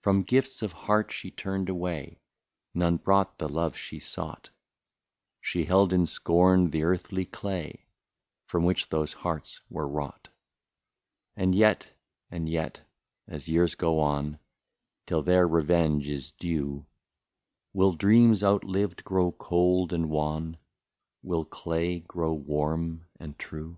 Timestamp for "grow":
19.04-19.32, 22.00-22.32